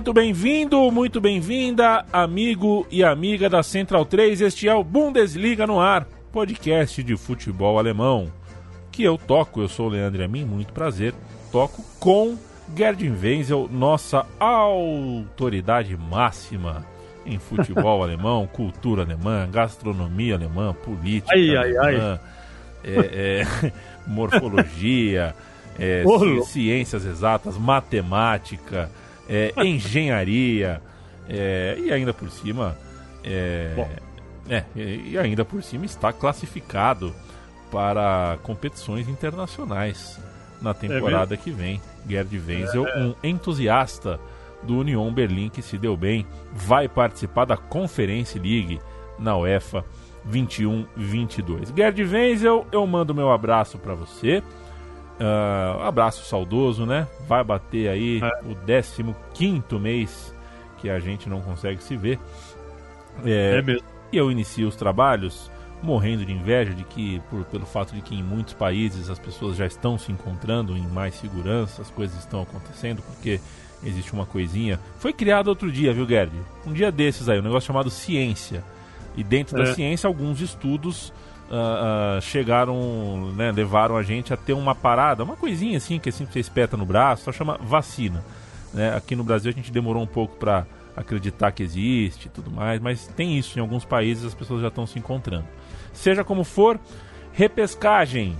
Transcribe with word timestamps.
Muito 0.00 0.14
bem-vindo, 0.14 0.90
muito 0.90 1.20
bem-vinda, 1.20 2.06
amigo 2.10 2.86
e 2.90 3.04
amiga 3.04 3.50
da 3.50 3.62
Central 3.62 4.06
3. 4.06 4.40
Este 4.40 4.66
é 4.66 4.74
o 4.74 4.82
Bundesliga 4.82 5.66
no 5.66 5.78
Ar, 5.78 6.06
podcast 6.32 7.02
de 7.02 7.18
futebol 7.18 7.78
alemão. 7.78 8.32
Que 8.90 9.02
eu 9.02 9.18
toco, 9.18 9.60
eu 9.60 9.68
sou 9.68 9.88
o 9.88 9.90
Leandro 9.90 10.24
Amin, 10.24 10.46
muito 10.46 10.72
prazer. 10.72 11.12
Toco 11.52 11.84
com 12.00 12.34
Gerdin 12.74 13.14
Wenzel, 13.14 13.68
nossa 13.70 14.24
autoridade 14.38 15.94
máxima 15.98 16.82
em 17.26 17.38
futebol 17.38 18.00
alemão, 18.02 18.46
cultura 18.46 19.02
alemã, 19.02 19.46
gastronomia 19.52 20.34
alemã, 20.34 20.72
política 20.72 21.34
ai, 21.34 21.54
alemã, 21.54 21.82
ai, 21.82 22.00
ai. 22.00 22.20
É, 22.82 23.42
é, 23.42 23.72
morfologia, 24.08 25.34
é, 25.78 26.04
ciências 26.46 27.04
exatas, 27.04 27.58
matemática 27.58 28.90
é, 29.30 29.52
engenharia, 29.64 30.82
é, 31.28 31.78
e 31.78 31.92
ainda 31.92 32.12
por 32.12 32.28
cima. 32.30 32.76
É, 33.22 33.86
é, 34.48 34.64
e 34.74 35.16
ainda 35.16 35.44
por 35.44 35.62
cima 35.62 35.84
está 35.84 36.12
classificado 36.12 37.14
para 37.70 38.36
competições 38.42 39.08
internacionais 39.08 40.18
na 40.60 40.74
temporada 40.74 41.36
que 41.36 41.52
vem. 41.52 41.80
Gerd 42.08 42.36
Wenzel, 42.46 42.84
um 42.96 43.14
entusiasta 43.22 44.18
do 44.62 44.78
Union 44.78 45.12
Berlim 45.12 45.48
que 45.48 45.62
se 45.62 45.78
deu 45.78 45.96
bem, 45.96 46.26
vai 46.52 46.88
participar 46.88 47.44
da 47.44 47.56
Conference 47.56 48.36
League 48.38 48.80
na 49.18 49.36
UEFA 49.36 49.84
21-22. 50.28 51.76
Gerd 51.76 52.02
Wenzel, 52.02 52.66
eu 52.72 52.86
mando 52.86 53.14
meu 53.14 53.30
abraço 53.30 53.78
para 53.78 53.94
você. 53.94 54.42
Uh, 55.20 55.82
abraço 55.82 56.24
saudoso, 56.24 56.86
né? 56.86 57.06
Vai 57.28 57.44
bater 57.44 57.90
aí 57.90 58.20
é. 58.22 58.40
o 58.46 59.14
15 59.34 59.78
mês 59.78 60.34
que 60.78 60.88
a 60.88 60.98
gente 60.98 61.28
não 61.28 61.42
consegue 61.42 61.82
se 61.82 61.94
ver. 61.94 62.18
É, 63.22 63.58
é 63.58 63.62
mesmo. 63.62 63.86
E 64.10 64.16
eu 64.16 64.30
inicio 64.30 64.66
os 64.66 64.74
trabalhos 64.74 65.50
morrendo 65.82 66.24
de 66.24 66.32
inveja 66.32 66.72
de 66.72 66.84
que, 66.84 67.20
por, 67.30 67.44
pelo 67.44 67.66
fato 67.66 67.94
de 67.94 68.00
que 68.00 68.14
em 68.14 68.22
muitos 68.22 68.54
países 68.54 69.10
as 69.10 69.18
pessoas 69.18 69.56
já 69.56 69.66
estão 69.66 69.98
se 69.98 70.10
encontrando 70.10 70.76
em 70.76 70.86
mais 70.88 71.14
segurança, 71.14 71.82
as 71.82 71.90
coisas 71.90 72.18
estão 72.18 72.42
acontecendo, 72.42 73.02
porque 73.02 73.40
existe 73.84 74.12
uma 74.12 74.24
coisinha. 74.24 74.80
Foi 74.98 75.12
criado 75.12 75.48
outro 75.48 75.70
dia, 75.70 75.92
viu, 75.92 76.06
Gerd? 76.06 76.32
Um 76.66 76.72
dia 76.72 76.90
desses 76.90 77.28
aí, 77.28 77.38
um 77.38 77.42
negócio 77.42 77.66
chamado 77.66 77.90
ciência. 77.90 78.64
E 79.16 79.22
dentro 79.22 79.60
é. 79.60 79.64
da 79.64 79.74
ciência, 79.74 80.06
alguns 80.06 80.40
estudos 80.40 81.12
uh, 81.50 82.18
uh, 82.18 82.22
chegaram, 82.22 83.32
né, 83.36 83.50
levaram 83.50 83.96
a 83.96 84.02
gente 84.02 84.32
a 84.32 84.36
ter 84.36 84.52
uma 84.52 84.74
parada, 84.74 85.24
uma 85.24 85.36
coisinha 85.36 85.76
assim 85.76 85.98
que 85.98 86.08
assim 86.08 86.24
você 86.24 86.38
espeta 86.38 86.76
no 86.76 86.86
braço, 86.86 87.24
só 87.24 87.32
chama 87.32 87.58
vacina. 87.60 88.24
Né? 88.72 88.94
Aqui 88.94 89.16
no 89.16 89.24
Brasil 89.24 89.50
a 89.50 89.54
gente 89.54 89.72
demorou 89.72 90.02
um 90.02 90.06
pouco 90.06 90.36
para 90.36 90.66
acreditar 90.96 91.50
que 91.52 91.62
existe 91.62 92.26
e 92.26 92.28
tudo 92.28 92.50
mais, 92.50 92.80
mas 92.80 93.06
tem 93.08 93.36
isso 93.36 93.58
em 93.58 93.62
alguns 93.62 93.84
países 93.84 94.24
as 94.24 94.34
pessoas 94.34 94.62
já 94.62 94.68
estão 94.68 94.86
se 94.86 94.98
encontrando. 94.98 95.46
Seja 95.92 96.22
como 96.22 96.44
for, 96.44 96.78
repescagem. 97.32 98.36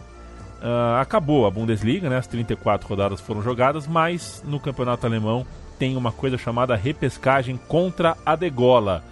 Uh, 0.63 1.01
acabou 1.01 1.47
a 1.47 1.51
Bundesliga, 1.51 2.11
né? 2.11 2.19
as 2.19 2.27
34 2.27 2.87
rodadas 2.87 3.19
foram 3.19 3.43
jogadas, 3.43 3.87
mas 3.87 4.43
no 4.47 4.61
campeonato 4.61 5.07
alemão 5.07 5.47
tem 5.79 5.97
uma 5.97 6.13
coisa 6.13 6.37
chamada 6.37 6.77
repescagem 6.77 7.59
contra 7.67 8.15
a 8.27 8.37
degola. 8.37 9.03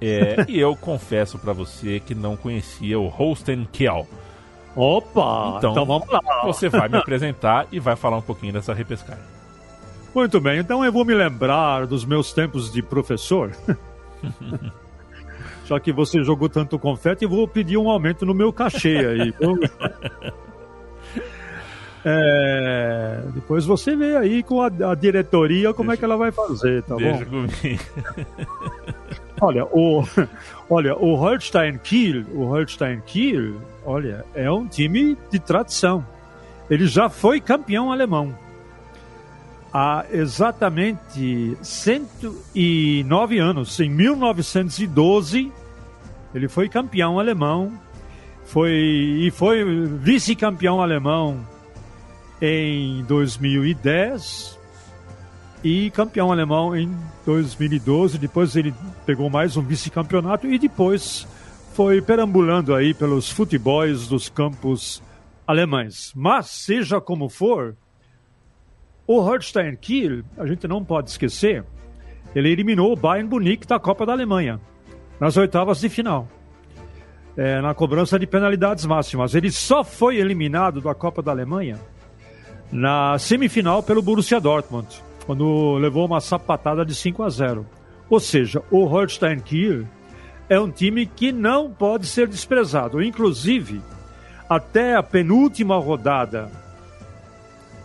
É, 0.00 0.44
e 0.48 0.58
eu 0.58 0.74
confesso 0.76 1.38
para 1.38 1.52
você 1.52 2.00
que 2.00 2.14
não 2.14 2.36
conhecia 2.36 2.98
o 2.98 3.08
Holsten 3.08 3.66
Kiel. 3.72 4.06
Opa! 4.74 5.54
Então, 5.56 5.72
então 5.72 5.86
vamos 5.86 6.08
lá. 6.08 6.20
Você 6.44 6.68
vai 6.68 6.88
me 6.88 6.98
apresentar 6.98 7.66
e 7.72 7.80
vai 7.80 7.96
falar 7.96 8.18
um 8.18 8.22
pouquinho 8.22 8.52
dessa 8.52 8.74
repescagem. 8.74 9.24
Muito 10.14 10.40
bem, 10.40 10.58
então 10.58 10.84
eu 10.84 10.92
vou 10.92 11.04
me 11.04 11.14
lembrar 11.14 11.86
dos 11.86 12.04
meus 12.04 12.32
tempos 12.32 12.72
de 12.72 12.82
professor. 12.82 13.52
Já 15.64 15.80
que 15.80 15.92
você 15.92 16.22
jogou 16.22 16.48
tanto 16.48 16.78
confete, 16.78 17.26
vou 17.26 17.48
pedir 17.48 17.76
um 17.76 17.90
aumento 17.90 18.24
no 18.24 18.34
meu 18.34 18.52
cachê 18.52 18.98
aí. 18.98 19.34
É, 22.08 23.20
depois 23.34 23.66
você 23.66 23.96
vê 23.96 24.16
aí 24.16 24.40
com 24.40 24.62
a, 24.62 24.66
a 24.66 24.94
diretoria 24.94 25.74
como 25.74 25.88
deixa, 25.88 25.94
é 25.94 25.98
que 25.98 26.04
ela 26.04 26.16
vai 26.16 26.30
fazer, 26.30 26.84
tá 26.84 26.94
bom? 26.94 27.24
Comigo. 27.24 27.82
olha, 29.40 29.64
o, 29.66 30.04
olha, 30.68 30.96
o 30.96 31.14
Holstein 31.14 31.78
Kiel, 31.78 32.24
o 32.34 32.44
Holstein 32.44 33.00
Kiel, 33.06 33.54
olha, 33.84 34.24
é 34.34 34.50
um 34.50 34.66
time 34.66 35.16
de 35.30 35.38
tradição. 35.38 36.04
Ele 36.68 36.86
já 36.86 37.08
foi 37.08 37.40
campeão 37.40 37.92
alemão. 37.92 38.34
Há 39.72 40.06
exatamente 40.10 41.56
109 41.60 43.38
anos, 43.38 43.78
em 43.78 43.90
1912, 43.90 45.52
ele 46.34 46.48
foi 46.48 46.68
campeão 46.68 47.18
alemão, 47.18 47.72
foi 48.44 48.72
e 48.72 49.30
foi 49.30 49.64
vice-campeão 49.64 50.80
alemão 50.80 51.46
em 52.40 53.04
2010 53.04 54.55
e 55.66 55.90
campeão 55.90 56.30
alemão 56.30 56.76
em 56.76 56.88
2012. 57.24 58.18
Depois 58.18 58.54
ele 58.54 58.72
pegou 59.04 59.28
mais 59.28 59.56
um 59.56 59.62
vice-campeonato 59.62 60.46
e 60.46 60.60
depois 60.60 61.26
foi 61.74 62.00
perambulando 62.00 62.72
aí 62.72 62.94
pelos 62.94 63.28
futebols 63.28 64.06
dos 64.06 64.28
campos 64.28 65.02
alemães. 65.44 66.12
Mas, 66.14 66.46
seja 66.46 67.00
como 67.00 67.28
for, 67.28 67.76
o 69.08 69.18
Holstein 69.18 69.74
Kiel, 69.74 70.22
a 70.38 70.46
gente 70.46 70.68
não 70.68 70.84
pode 70.84 71.10
esquecer, 71.10 71.64
ele 72.32 72.48
eliminou 72.48 72.92
o 72.92 72.96
Bayern 72.96 73.28
Munique 73.28 73.66
da 73.66 73.80
Copa 73.80 74.06
da 74.06 74.12
Alemanha 74.12 74.60
nas 75.18 75.36
oitavas 75.36 75.80
de 75.80 75.88
final. 75.88 76.28
É, 77.36 77.60
na 77.60 77.74
cobrança 77.74 78.18
de 78.20 78.26
penalidades 78.26 78.86
máximas. 78.86 79.34
Ele 79.34 79.50
só 79.50 79.82
foi 79.82 80.16
eliminado 80.16 80.80
da 80.80 80.94
Copa 80.94 81.20
da 81.20 81.32
Alemanha 81.32 81.78
na 82.70 83.18
semifinal 83.18 83.82
pelo 83.82 84.00
Borussia 84.00 84.40
Dortmund, 84.40 85.04
quando 85.26 85.76
levou 85.76 86.06
uma 86.06 86.20
sapatada 86.20 86.84
de 86.84 86.94
5 86.94 87.22
a 87.22 87.28
0. 87.28 87.66
Ou 88.08 88.20
seja, 88.20 88.62
o 88.70 88.84
Holstein 88.84 89.40
Kiel 89.40 89.84
é 90.48 90.58
um 90.58 90.70
time 90.70 91.04
que 91.04 91.32
não 91.32 91.70
pode 91.70 92.06
ser 92.06 92.28
desprezado. 92.28 93.02
Inclusive, 93.02 93.82
até 94.48 94.94
a 94.94 95.02
penúltima 95.02 95.76
rodada, 95.76 96.50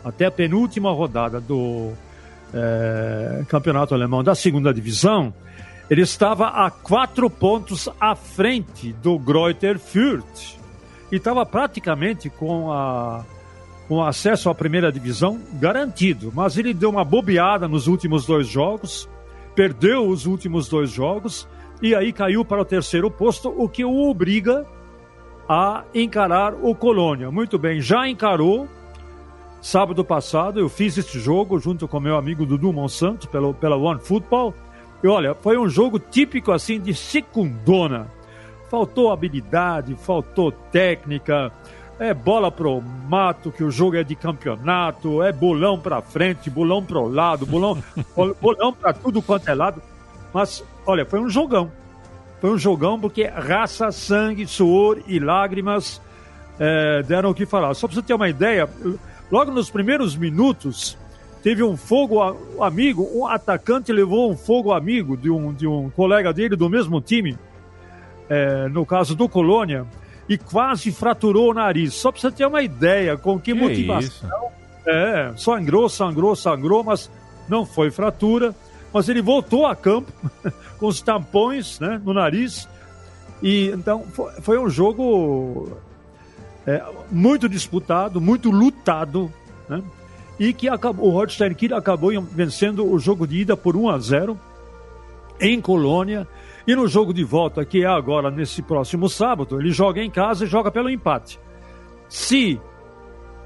até 0.06 0.26
a 0.26 0.32
penúltima 0.32 0.92
rodada 0.92 1.42
do 1.42 1.92
é, 2.54 3.44
campeonato 3.48 3.96
alemão 3.96 4.24
da 4.24 4.36
segunda 4.36 4.72
divisão, 4.72 5.34
ele 5.90 6.02
estava 6.02 6.48
a 6.48 6.70
quatro 6.70 7.30
pontos 7.30 7.90
à 8.00 8.16
frente 8.16 8.94
do 8.94 9.18
Greuther 9.18 9.80
Fürth 9.80 10.58
e 11.12 11.18
estava 11.18 11.46
praticamente 11.46 12.30
com 12.30 12.72
a 12.72 13.26
com 13.92 14.02
acesso 14.02 14.50
à 14.50 14.56
primeira 14.56 14.90
divisão 14.90 15.38
garantido, 15.56 16.32
mas 16.34 16.58
ele 16.58 16.74
deu 16.74 16.90
uma 16.90 17.04
bobeada 17.04 17.68
nos 17.68 17.88
últimos 17.88 18.26
dois 18.26 18.48
jogos, 18.48 19.10
perdeu 19.54 20.08
os 20.08 20.26
últimos 20.26 20.70
dois 20.70 20.90
jogos 20.90 21.46
e 21.82 21.94
aí 21.94 22.14
caiu 22.14 22.46
para 22.46 22.62
o 22.62 22.64
terceiro 22.64 23.12
posto, 23.12 23.50
o 23.50 23.68
que 23.68 23.84
o 23.84 24.10
obriga 24.10 24.66
a 25.46 25.84
encarar 25.94 26.54
o 26.54 26.74
Colônia. 26.74 27.30
Muito 27.30 27.60
bem, 27.60 27.82
já 27.82 28.08
encarou. 28.08 28.66
Sábado 29.62 30.06
passado 30.06 30.58
eu 30.58 30.70
fiz 30.70 30.98
esse 30.98 31.20
jogo 31.20 31.60
junto 31.60 31.86
com 31.86 32.00
meu 32.00 32.16
amigo 32.16 32.46
Dudu 32.46 32.72
Monsanto 32.72 33.28
pelo, 33.28 33.54
pela 33.54 33.76
One 33.76 34.00
Football. 34.00 34.54
E 35.04 35.08
olha, 35.10 35.36
foi 35.36 35.58
um 35.58 35.68
jogo 35.68 36.00
típico 36.00 36.54
assim 36.54 36.80
de 36.80 36.94
secundona. 36.94 38.08
Faltou 38.70 39.12
habilidade, 39.12 39.96
faltou 39.96 40.50
técnica, 40.50 41.52
é 42.02 42.14
bola 42.16 42.52
pro 42.52 42.82
mato, 42.82 43.52
que 43.52 43.64
o 43.64 43.70
jogo 43.70 43.96
é 43.96 44.04
de 44.04 44.16
campeonato, 44.16 45.22
é 45.22 45.32
bolão 45.32 45.80
pra 45.80 46.02
frente, 46.02 46.50
bolão 46.50 46.84
pro 46.84 47.08
lado, 47.08 47.46
bolão, 47.46 47.78
bolão 48.42 48.74
pra 48.74 48.92
tudo 48.92 49.22
quanto 49.22 49.48
é 49.48 49.54
lado. 49.54 49.82
Mas, 50.34 50.64
olha, 50.86 51.06
foi 51.06 51.20
um 51.20 51.30
jogão. 51.30 51.72
Foi 52.40 52.50
um 52.50 52.58
jogão 52.58 53.00
porque 53.00 53.26
raça, 53.26 53.92
sangue, 53.92 54.48
suor 54.48 55.00
e 55.06 55.20
lágrimas 55.20 56.02
é, 56.60 57.04
deram 57.04 57.30
o 57.30 57.36
que 57.36 57.46
falar. 57.46 57.74
Só 57.76 57.88
para 57.88 57.96
você 57.96 58.02
ter 58.02 58.16
uma 58.16 58.28
ideia, 58.28 58.68
logo 59.32 59.52
nos 59.52 59.70
primeiros 59.70 60.16
minutos, 60.16 60.98
teve 61.44 61.62
um 61.62 61.78
fogo 61.78 62.20
amigo, 62.64 63.08
um 63.14 63.28
atacante 63.28 63.94
levou 63.94 64.32
um 64.32 64.36
fogo 64.36 64.74
amigo 64.74 65.16
de 65.16 65.30
um, 65.30 65.54
de 65.54 65.68
um 65.68 65.92
colega 65.92 66.34
dele 66.34 66.56
do 66.56 66.68
mesmo 66.68 67.00
time, 67.00 67.38
é, 68.28 68.68
no 68.70 68.88
caso 68.88 69.16
do 69.16 69.30
Colônia, 69.30 69.86
e 70.28 70.38
quase 70.38 70.92
fraturou 70.92 71.52
o 71.52 71.54
nariz. 71.54 71.94
Só 71.94 72.12
para 72.12 72.22
você 72.22 72.32
ter 72.32 72.46
uma 72.46 72.62
ideia 72.62 73.18
com 73.18 73.40
que, 73.40 73.54
que 73.54 73.60
motivação. 73.60 74.52
É, 74.86 75.32
sangrou, 75.38 75.88
sangrou, 75.90 76.36
sangrou, 76.36 76.84
mas 76.84 77.10
não 77.48 77.66
foi 77.66 77.92
fratura. 77.92 78.56
Mas 78.94 79.08
ele 79.08 79.22
voltou 79.22 79.66
a 79.66 79.76
campo 79.76 80.12
com 80.78 80.88
os 80.88 81.02
tampões 81.02 81.80
né, 81.80 82.02
no 82.04 82.14
nariz. 82.14 82.68
E 83.42 83.68
então 83.68 84.04
foi, 84.14 84.32
foi 84.42 84.60
um 84.60 84.70
jogo 84.70 85.78
é, 86.66 86.84
muito 87.10 87.50
disputado, 87.50 88.22
muito 88.22 88.52
lutado, 88.52 89.32
né? 89.68 89.82
E 90.40 90.54
que 90.54 90.68
acabou, 90.68 91.08
o 91.08 91.12
Holstein 91.12 91.54
Kiel 91.54 91.78
acabou 91.78 92.10
vencendo 92.20 92.92
o 92.92 92.98
jogo 92.98 93.28
de 93.28 93.42
ida 93.42 93.56
por 93.56 93.76
1 93.76 93.90
a 93.90 94.00
0 94.00 94.40
em 95.40 95.62
Colônia. 95.62 96.28
E 96.68 96.76
no 96.76 96.88
jogo 96.88 97.14
de 97.14 97.24
volta, 97.24 97.66
que 97.66 97.84
é 97.84 97.88
agora 97.88 98.30
nesse 98.30 98.62
próximo 98.62 99.10
sábado, 99.10 99.60
ele 99.60 99.72
joga 99.72 100.02
em 100.02 100.10
casa 100.10 100.46
e 100.46 100.48
joga 100.48 100.72
pelo 100.72 100.90
empate. 100.90 101.40
Se 102.08 102.60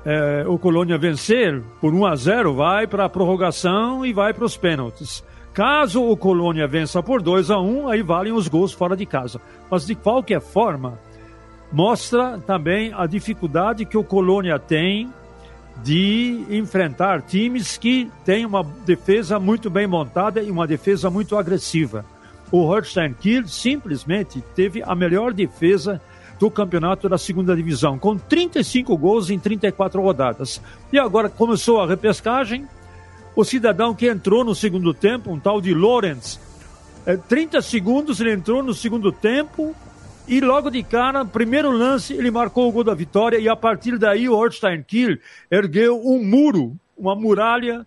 é, 0.05 0.45
o 0.47 0.57
Colônia 0.57 0.97
vencer 0.97 1.61
por 1.81 1.93
1 1.93 2.05
a 2.05 2.15
0, 2.15 2.53
vai 2.53 2.87
para 2.87 3.05
a 3.05 3.09
prorrogação 3.09 4.05
e 4.05 4.13
vai 4.13 4.33
para 4.33 4.45
os 4.45 4.57
pênaltis. 4.57 5.23
Caso 5.53 6.03
o 6.03 6.17
Colônia 6.17 6.67
vença 6.67 7.01
por 7.01 7.21
2 7.21 7.49
a 7.49 7.59
1 7.59 7.87
aí 7.87 8.01
valem 8.03 8.33
os 8.33 8.47
gols 8.47 8.73
fora 8.73 8.95
de 8.95 9.05
casa. 9.05 9.39
Mas 9.71 9.85
de 9.85 9.95
qualquer 9.95 10.41
forma, 10.41 10.99
mostra 11.71 12.37
também 12.45 12.91
a 12.93 13.07
dificuldade 13.07 13.85
que 13.85 13.97
o 13.97 14.03
Colônia 14.03 14.59
tem 14.59 15.09
de 15.81 16.45
enfrentar 16.49 17.21
times 17.21 17.77
que 17.77 18.11
têm 18.23 18.45
uma 18.45 18.63
defesa 18.85 19.39
muito 19.39 19.69
bem 19.69 19.87
montada 19.87 20.41
e 20.41 20.51
uma 20.51 20.67
defesa 20.67 21.09
muito 21.09 21.37
agressiva. 21.37 22.05
O 22.55 22.63
Holstein 22.67 23.13
Kiel 23.13 23.49
simplesmente 23.49 24.41
teve 24.55 24.81
a 24.81 24.95
melhor 24.95 25.33
defesa 25.33 26.01
do 26.39 26.49
campeonato 26.49 27.09
da 27.09 27.17
segunda 27.17 27.53
divisão, 27.53 27.99
com 27.99 28.17
35 28.17 28.95
gols 28.97 29.29
em 29.29 29.37
34 29.37 30.01
rodadas. 30.01 30.61
E 30.89 30.97
agora 30.97 31.27
começou 31.27 31.81
a 31.81 31.85
repescagem, 31.85 32.65
o 33.35 33.43
cidadão 33.43 33.93
que 33.93 34.07
entrou 34.07 34.45
no 34.45 34.55
segundo 34.55 34.93
tempo, 34.93 35.33
um 35.33 35.37
tal 35.37 35.59
de 35.59 35.73
Lorenz, 35.73 36.39
é, 37.05 37.17
30 37.17 37.61
segundos 37.61 38.21
ele 38.21 38.31
entrou 38.31 38.63
no 38.63 38.73
segundo 38.73 39.11
tempo 39.11 39.75
e 40.25 40.39
logo 40.39 40.69
de 40.69 40.81
cara, 40.81 41.25
primeiro 41.25 41.69
lance, 41.69 42.13
ele 42.13 42.31
marcou 42.31 42.69
o 42.69 42.71
gol 42.71 42.85
da 42.85 42.93
vitória 42.93 43.37
e 43.37 43.49
a 43.49 43.55
partir 43.57 43.97
daí 43.97 44.29
o 44.29 44.35
Holstein 44.35 44.81
Kiel 44.81 45.17
ergueu 45.51 46.01
um 46.01 46.23
muro, 46.23 46.77
uma 46.97 47.17
muralha 47.17 47.85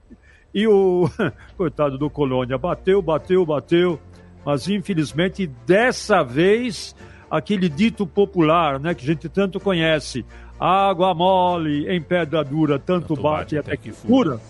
e 0.54 0.66
o 0.66 1.08
coitado 1.56 1.96
do 1.96 2.10
Colônia 2.10 2.58
bateu, 2.58 3.00
bateu, 3.00 3.46
bateu, 3.46 3.98
mas 4.44 4.68
infelizmente 4.68 5.46
dessa 5.66 6.22
vez 6.22 6.94
aquele 7.30 7.68
dito 7.68 8.06
popular, 8.06 8.80
né, 8.80 8.94
que 8.94 9.04
a 9.04 9.06
gente 9.06 9.28
tanto 9.28 9.60
conhece, 9.60 10.24
água 10.58 11.14
mole 11.14 11.88
em 11.88 12.00
pedra 12.00 12.42
dura, 12.42 12.78
tanto, 12.78 13.08
tanto 13.08 13.22
bate, 13.22 13.56
bate 13.56 13.58
até 13.58 13.76
que 13.76 13.92
fura 13.92 14.40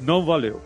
não 0.00 0.24
valeu. 0.24 0.60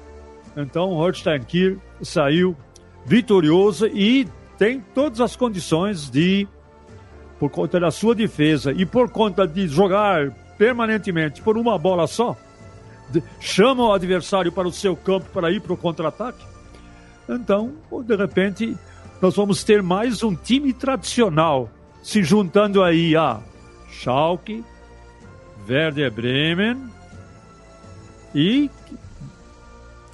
Então 0.57 0.95
Holstein 0.95 1.43
Kiel 1.43 1.77
saiu 2.03 2.57
vitorioso 3.05 3.87
e 3.87 4.29
tem 4.59 4.81
todas 4.95 5.21
as 5.21 5.35
condições 5.35 6.11
de, 6.11 6.47
por 7.39 7.51
conta 7.51 7.81
da 7.81 7.91
sua 7.91 8.15
defesa 8.15 8.73
e 8.73 8.85
por 8.85 9.11
conta 9.11 9.47
de 9.47 9.67
jogar 9.67 10.31
permanentemente 10.59 11.41
por 11.43 11.57
uma 11.57 11.79
bola 11.79 12.07
só, 12.07 12.37
de, 13.11 13.23
chama 13.41 13.85
o 13.85 13.93
adversário 13.93 14.53
para 14.53 14.69
o 14.69 14.73
seu 14.73 14.95
campo 14.95 15.27
para 15.33 15.51
ir 15.51 15.61
para 15.61 15.73
o 15.73 15.77
contra-ataque. 15.77 16.52
Então, 17.29 17.73
de 18.05 18.17
repente, 18.17 18.77
nós 19.21 19.37
vamos 19.37 19.63
ter 19.63 19.83
mais 19.83 20.23
um 20.23 20.35
time 20.35 20.73
tradicional 20.73 21.71
se 22.03 22.23
juntando 22.23 22.83
aí 22.83 23.17
a 23.17 23.41
Schalke, 23.89 24.65
Werder 25.69 26.11
Bremen 26.11 26.91
e 28.35 28.69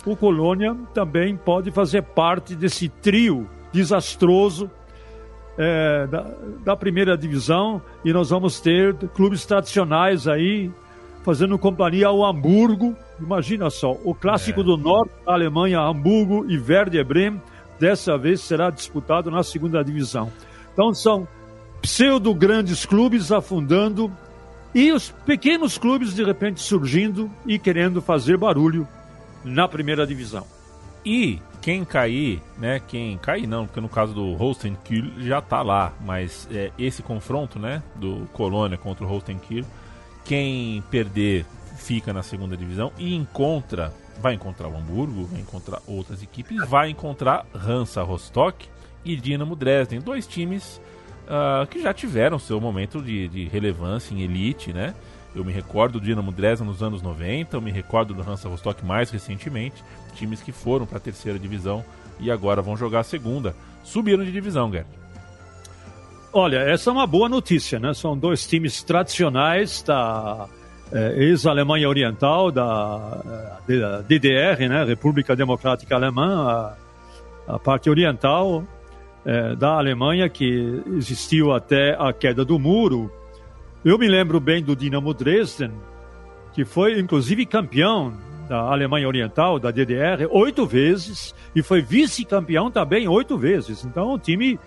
o 0.05 0.15
Colônia 0.15 0.77
também 0.93 1.37
pode 1.37 1.71
fazer 1.71 2.03
parte 2.03 2.55
desse 2.55 2.89
trio 2.89 3.49
desastroso 3.73 4.71
é, 5.57 6.07
da, 6.07 6.27
da, 6.65 6.77
primeira 6.77 7.17
divisão 7.17 7.83
e 8.05 8.13
nós 8.13 8.31
vamos 8.31 8.61
ter 8.61 8.95
clubes 9.15 9.45
tradicionais 9.45 10.29
aí 10.29 10.71
fazendo 11.25 11.59
companhia 11.59 12.09
ao 12.09 12.25
Hamburgo. 12.25 12.97
Imagina 13.21 13.71
só, 13.71 13.97
o 14.05 14.15
clássico 14.15 14.61
é. 14.61 14.65
do 14.65 14.77
norte 14.77 15.13
da 15.25 15.33
Alemanha, 15.33 15.81
Hamburgo 15.81 16.47
e 16.49 16.59
Werder 16.59 17.05
Bremen, 17.05 17.43
dessa 17.79 18.17
vez 18.17 18.41
será 18.41 18.71
disputado 18.71 19.31
na 19.31 19.43
segunda 19.43 19.83
divisão. 19.83 20.31
Então 20.73 20.95
são 20.95 21.27
pseudo 21.81 22.35
grandes 22.35 22.85
clubes 22.85 23.31
afundando 23.31 24.13
e 24.75 24.93
os 24.93 25.11
pequenos 25.11 25.79
clubes 25.79 26.15
de 26.15 26.25
repente 26.25 26.61
surgindo 26.61 27.31
e 27.47 27.59
querendo 27.59 28.03
fazer 28.03 28.37
barulho 28.37 28.87
na 29.45 29.67
primeira 29.67 30.07
divisão. 30.07 30.47
E 31.05 31.41
quem 31.61 31.85
cair, 31.85 32.41
né? 32.59 32.81
Quem 32.87 33.17
cair 33.19 33.47
não, 33.47 33.67
porque 33.67 33.81
no 33.81 33.89
caso 33.89 34.15
do 34.15 34.35
Holstein 34.35 34.77
Kiel 34.85 35.07
já 35.19 35.41
tá 35.41 35.63
lá, 35.63 35.93
mas 36.01 36.49
é, 36.51 36.71
esse 36.79 37.03
confronto, 37.03 37.59
né, 37.59 37.83
do 37.97 38.29
Colônia 38.33 38.77
contra 38.77 39.05
o 39.05 39.09
Holstein 39.09 39.39
Kiel, 39.39 39.65
quem 40.29 40.85
perder 40.91 41.47
fica 41.79 42.13
na 42.13 42.23
segunda 42.23 42.55
divisão 42.55 42.93
e 42.99 43.15
encontra, 43.15 43.95
vai 44.21 44.35
encontrar 44.35 44.69
o 44.69 44.77
Hamburgo, 44.77 45.25
vai 45.25 45.41
encontrar 45.41 45.81
outras 45.87 46.23
equipes, 46.23 46.59
vai 46.69 46.91
encontrar 46.91 47.47
Hansa 47.55 48.03
Rostock 48.03 48.69
e 49.03 49.17
Dinamo 49.17 49.57
Dresden, 49.57 50.01
dois 50.01 50.27
times 50.27 50.83
uh, 51.25 51.67
que 51.67 51.81
já 51.81 51.95
tiveram 51.95 52.39
seu 52.39 52.61
momento 52.61 53.01
de, 53.01 53.27
de 53.29 53.49
relevância 53.49 54.15
em 54.15 54.21
elite, 54.21 54.71
né? 54.71 54.95
Eu 55.35 55.43
me 55.43 55.53
recordo 55.53 55.99
do 55.99 56.05
Dinamo 56.05 56.31
Dresden 56.31 56.69
nos 56.69 56.83
anos 56.83 57.01
90, 57.01 57.57
eu 57.57 57.61
me 57.63 57.71
recordo 57.71 58.13
do 58.13 58.21
Hansa 58.21 58.51
Rostock 58.51 58.85
mais 58.85 59.11
recentemente, 59.11 59.83
times 60.15 60.43
que 60.43 60.53
foram 60.53 60.85
para 60.85 60.99
a 60.99 61.01
terceira 61.01 61.39
divisão 61.39 61.83
e 62.21 62.31
agora 62.31 62.61
vão 62.61 62.77
jogar 62.77 63.01
a 63.01 63.05
segunda. 63.05 63.57
Subiram 63.83 64.23
de 64.23 64.33
divisão, 64.33 64.71
Gerd. 64.71 64.89
Olha, 66.33 66.59
essa 66.59 66.91
é 66.91 66.93
uma 66.93 67.07
boa 67.07 67.29
notícia, 67.29 67.79
né? 67.79 67.95
São 67.95 68.17
dois 68.17 68.47
times 68.47 68.83
tradicionais 68.83 69.83
da 69.83 70.47
é, 70.93 71.15
ex-Alemanha 71.25 71.89
Oriental, 71.89 72.51
da, 72.51 73.23
eh, 73.69 73.79
da, 73.79 74.01
DDR, 74.03 74.69
né? 74.69 74.85
República 74.85 75.35
Democrática 75.35 75.95
Alemã, 75.95 76.77
a, 77.47 77.55
a 77.55 77.59
parte 77.59 77.89
oriental 77.89 78.63
é, 79.25 79.57
da 79.57 79.73
Alemanha 79.79 80.29
que 80.29 80.83
existiu 80.97 81.53
até 81.53 81.97
a 81.99 82.13
queda 82.13 82.45
do 82.45 82.59
muro 82.59 83.11
eu 83.85 83.97
me 83.97 84.09
lembro 84.09 84.41
bem 84.41 84.63
do 84.63 84.75
Dinamo 84.75 85.15
Dresden, 85.15 85.71
que 86.53 86.65
foi 86.65 86.99
inclusive 86.99 87.47
campeão 87.47 88.13
da 88.49 88.59
Alemanha 88.59 89.07
Oriental, 89.07 89.59
da 89.59 89.71
DDR, 89.71 90.27
oito 90.31 90.67
vezes, 90.67 91.35
e 91.55 91.63
foi 91.63 91.81
vice-campeão 91.81 92.71
também 92.71 93.07
oito 93.07 93.39
vezes. 93.39 93.85
Então, 93.85 94.15
um 94.15 94.19
time 94.19 94.59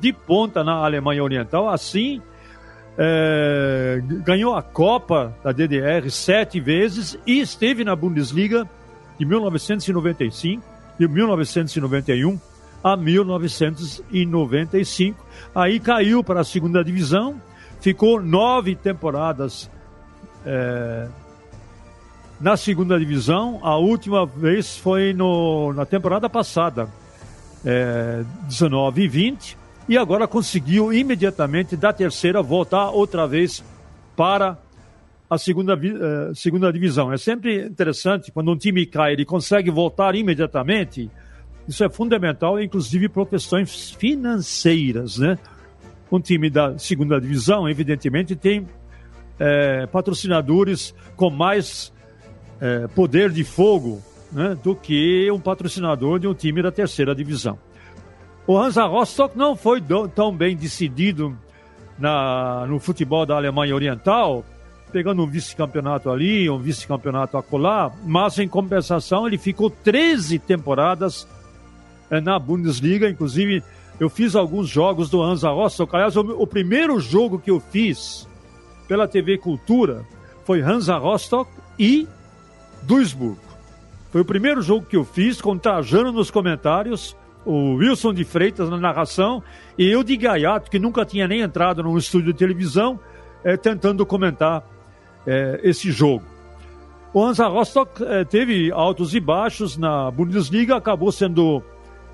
de 0.00 0.12
ponta 0.12 0.64
na 0.64 0.84
Alemanha 0.84 1.22
Oriental, 1.22 1.68
assim, 1.68 2.20
é, 2.98 4.02
ganhou 4.24 4.52
a 4.54 4.62
Copa 4.62 5.36
da 5.42 5.52
DDR 5.52 6.10
sete 6.10 6.58
vezes 6.60 7.18
e 7.26 7.40
esteve 7.40 7.84
na 7.84 7.94
Bundesliga 7.94 8.66
de 9.18 9.24
1995 9.24 10.62
de 10.98 11.08
1991 11.08 12.38
a 12.82 12.96
1995. 12.96 15.26
Aí 15.54 15.78
caiu 15.78 16.24
para 16.24 16.40
a 16.40 16.44
segunda 16.44 16.82
divisão 16.82 17.38
ficou 17.80 18.22
nove 18.22 18.76
temporadas 18.76 19.70
é, 20.44 21.08
na 22.40 22.56
segunda 22.56 22.98
divisão. 22.98 23.58
A 23.62 23.76
última 23.76 24.26
vez 24.26 24.76
foi 24.76 25.12
no, 25.12 25.72
na 25.72 25.84
temporada 25.84 26.28
passada, 26.28 26.88
é, 27.64 28.22
19 28.46 29.02
e 29.02 29.08
20, 29.08 29.58
e 29.90 29.98
agora 29.98 30.28
conseguiu 30.28 30.92
imediatamente 30.92 31.76
da 31.76 31.92
terceira 31.92 32.40
voltar 32.40 32.90
outra 32.90 33.26
vez 33.26 33.60
para 34.14 34.56
a 35.28 35.36
segunda, 35.36 35.74
uh, 35.74 36.32
segunda 36.32 36.72
divisão. 36.72 37.12
É 37.12 37.18
sempre 37.18 37.66
interessante 37.66 38.30
quando 38.30 38.52
um 38.52 38.56
time 38.56 38.86
cai, 38.86 39.14
ele 39.14 39.24
consegue 39.24 39.68
voltar 39.68 40.14
imediatamente. 40.14 41.10
Isso 41.66 41.82
é 41.82 41.88
fundamental, 41.88 42.62
inclusive 42.62 43.08
por 43.08 43.26
questões 43.26 43.90
financeiras, 43.90 45.18
né? 45.18 45.36
Um 46.08 46.20
time 46.20 46.48
da 46.48 46.78
segunda 46.78 47.20
divisão, 47.20 47.68
evidentemente, 47.68 48.36
tem 48.36 48.68
é, 49.40 49.88
patrocinadores 49.88 50.94
com 51.16 51.30
mais 51.30 51.92
é, 52.60 52.86
poder 52.86 53.30
de 53.30 53.42
fogo 53.42 54.00
né, 54.30 54.56
do 54.62 54.76
que 54.76 55.28
um 55.32 55.40
patrocinador 55.40 56.20
de 56.20 56.28
um 56.28 56.34
time 56.34 56.62
da 56.62 56.70
terceira 56.70 57.12
divisão. 57.12 57.58
O 58.46 58.58
Hansa 58.58 58.84
Rostock 58.84 59.36
não 59.36 59.54
foi 59.54 59.82
tão 60.14 60.34
bem 60.34 60.56
decidido 60.56 61.36
na, 61.98 62.66
no 62.66 62.80
futebol 62.80 63.26
da 63.26 63.36
Alemanha 63.36 63.74
Oriental, 63.74 64.44
pegando 64.90 65.22
um 65.22 65.26
vice-campeonato 65.26 66.10
ali, 66.10 66.50
um 66.50 66.58
vice-campeonato 66.58 67.36
acolá, 67.36 67.92
mas 68.04 68.38
em 68.38 68.48
compensação 68.48 69.26
ele 69.26 69.38
ficou 69.38 69.70
13 69.70 70.38
temporadas 70.38 71.28
é, 72.10 72.20
na 72.20 72.38
Bundesliga, 72.38 73.08
inclusive 73.08 73.62
eu 74.00 74.08
fiz 74.08 74.34
alguns 74.34 74.68
jogos 74.68 75.10
do 75.10 75.22
Hansa 75.22 75.50
Rostock. 75.50 75.94
Aliás, 75.94 76.16
o, 76.16 76.20
o 76.20 76.46
primeiro 76.46 76.98
jogo 76.98 77.38
que 77.38 77.50
eu 77.50 77.60
fiz 77.60 78.26
pela 78.88 79.06
TV 79.06 79.38
Cultura 79.38 80.04
foi 80.44 80.62
Hansa 80.62 80.96
Rostock 80.96 81.50
e 81.78 82.08
Duisburg. 82.82 83.38
Foi 84.10 84.22
o 84.22 84.24
primeiro 84.24 84.62
jogo 84.62 84.86
que 84.86 84.96
eu 84.96 85.04
fiz, 85.04 85.40
com 85.40 85.56
Trajano 85.56 86.10
nos 86.10 86.30
comentários, 86.30 87.16
o 87.44 87.74
Wilson 87.74 88.12
de 88.12 88.24
Freitas 88.24 88.68
na 88.68 88.76
narração 88.76 89.42
e 89.78 89.88
eu 89.88 90.02
de 90.02 90.16
Gaiato, 90.16 90.70
que 90.70 90.78
nunca 90.78 91.04
tinha 91.04 91.26
nem 91.26 91.40
entrado 91.40 91.82
num 91.82 91.96
estúdio 91.96 92.32
de 92.32 92.38
televisão, 92.38 93.00
é, 93.42 93.56
tentando 93.56 94.04
comentar 94.04 94.62
é, 95.26 95.60
esse 95.62 95.90
jogo. 95.90 96.24
O 97.12 97.24
Hansa 97.24 97.48
Rostock 97.48 98.04
é, 98.04 98.24
teve 98.24 98.70
altos 98.70 99.14
e 99.14 99.20
baixos 99.20 99.76
na 99.76 100.10
Bundesliga, 100.10 100.76
acabou 100.76 101.10
sendo 101.10 101.62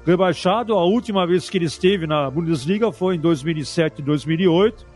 rebaixado. 0.06 0.74
A 0.74 0.84
última 0.84 1.26
vez 1.26 1.50
que 1.50 1.58
ele 1.58 1.66
esteve 1.66 2.06
na 2.06 2.30
Bundesliga 2.30 2.92
foi 2.92 3.16
em 3.16 3.20
2007 3.20 3.98
e 3.98 4.02
2008. 4.02 4.86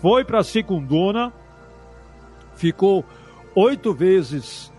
Foi 0.00 0.24
para 0.24 0.40
a 0.40 0.44
Secundona, 0.44 1.32
ficou 2.56 3.04
oito 3.54 3.94
vezes 3.94 4.72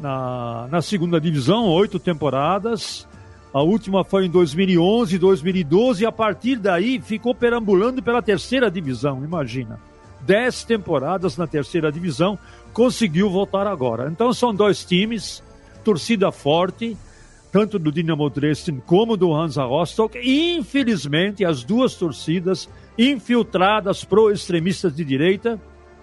na, 0.00 0.68
na 0.70 0.80
segunda 0.80 1.20
divisão, 1.20 1.66
oito 1.66 1.98
temporadas. 1.98 3.06
A 3.56 3.62
última 3.62 4.04
foi 4.04 4.26
em 4.26 4.28
2011, 4.28 5.16
2012, 5.16 6.02
e 6.02 6.06
a 6.06 6.12
partir 6.12 6.56
daí 6.56 7.00
ficou 7.00 7.34
perambulando 7.34 8.02
pela 8.02 8.20
terceira 8.20 8.70
divisão, 8.70 9.24
imagina. 9.24 9.80
Dez 10.20 10.62
temporadas 10.62 11.38
na 11.38 11.46
terceira 11.46 11.90
divisão, 11.90 12.38
conseguiu 12.74 13.30
voltar 13.30 13.66
agora. 13.66 14.10
Então 14.12 14.30
são 14.34 14.54
dois 14.54 14.84
times, 14.84 15.42
torcida 15.82 16.30
forte, 16.30 16.98
tanto 17.50 17.78
do 17.78 17.90
Dinamo 17.90 18.28
Dresden 18.28 18.82
como 18.84 19.16
do 19.16 19.32
Hansa 19.32 19.64
Rostock. 19.64 20.18
Infelizmente, 20.18 21.42
as 21.42 21.64
duas 21.64 21.94
torcidas 21.94 22.68
infiltradas 22.98 24.04
pro-extremistas 24.04 24.94
de 24.94 25.02
direita. 25.02 25.58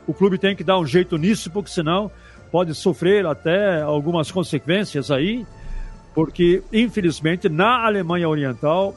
O 0.08 0.14
clube 0.16 0.40
tem 0.40 0.56
que 0.56 0.64
dar 0.64 0.80
um 0.80 0.88
jeito 0.88 1.18
nisso, 1.18 1.52
porque 1.52 1.70
senão 1.70 2.10
pode 2.52 2.74
sofrer 2.74 3.28
até 3.28 3.80
algumas 3.84 4.32
consequências 4.32 5.12
aí, 5.12 5.46
porque, 6.14 6.62
infelizmente, 6.72 7.50
na 7.50 7.86
Alemanha 7.86 8.30
Oriental, 8.30 8.96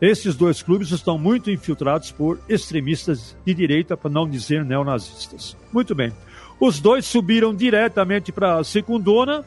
esses 0.00 0.34
dois 0.36 0.62
clubes 0.62 0.90
estão 0.90 1.18
muito 1.18 1.50
infiltrados 1.50 2.10
por 2.10 2.38
extremistas 2.48 3.36
de 3.44 3.54
direita, 3.54 3.96
para 3.96 4.10
não 4.10 4.28
dizer 4.28 4.64
neonazistas. 4.64 5.56
Muito 5.72 5.94
bem. 5.94 6.12
Os 6.58 6.80
dois 6.80 7.06
subiram 7.06 7.54
diretamente 7.54 8.30
para 8.30 8.58
a 8.58 8.64
Secundona 8.64 9.44